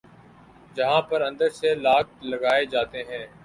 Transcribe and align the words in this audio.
جہاں 0.75 1.01
پر 1.01 1.21
اندر 1.21 1.49
سے 1.59 1.75
لاک 1.77 2.07
لگائے 2.23 2.65
جاتے 2.65 3.03
ہیں 3.09 3.25